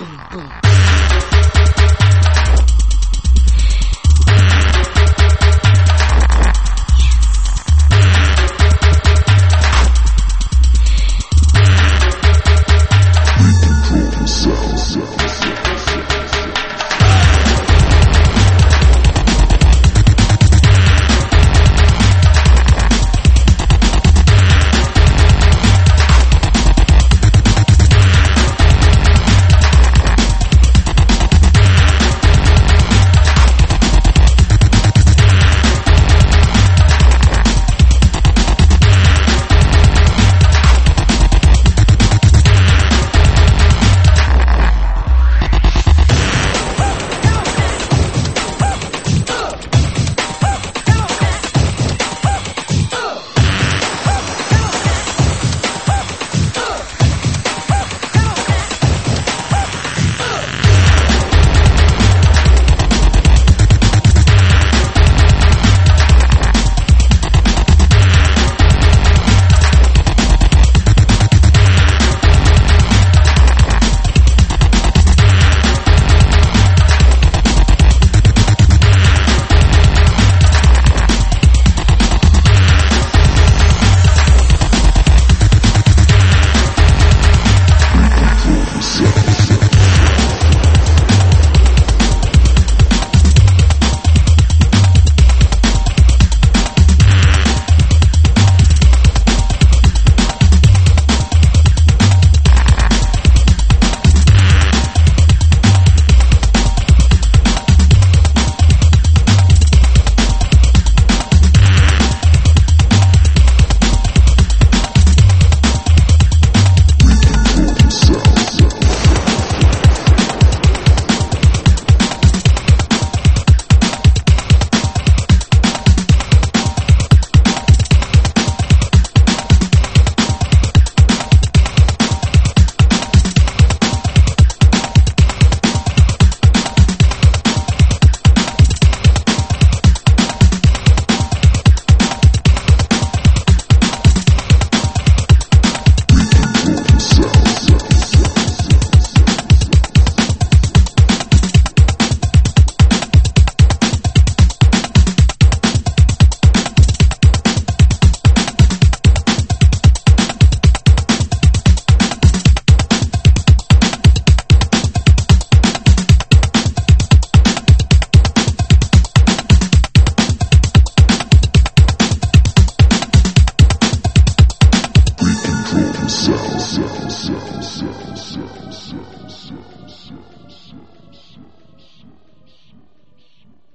[0.00, 0.67] 嗯嗯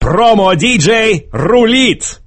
[0.00, 2.20] Промо-диджей рулит!